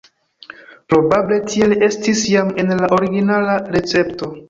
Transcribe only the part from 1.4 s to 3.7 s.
tiel estis jam en la originala